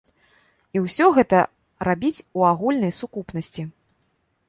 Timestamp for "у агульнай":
2.41-2.93